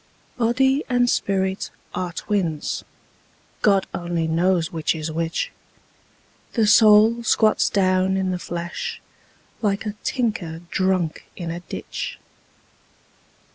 [0.35, 2.83] Body and spirit are twins:
[3.61, 5.51] God only knows which is which:
[6.53, 8.99] The soul squats down in the flesh,
[9.61, 12.17] like a tinker drunk in a ditch.